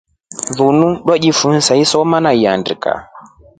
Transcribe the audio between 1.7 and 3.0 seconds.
isoma na iandika.